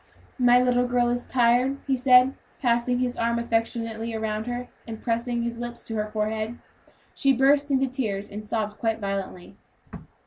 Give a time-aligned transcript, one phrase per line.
[0.39, 5.43] "My little girl is tired," he said, passing his arm affectionately around her, and pressing
[5.43, 6.57] his lips on her forehead.
[7.13, 9.57] She burst into tears, and sobbed quite violently.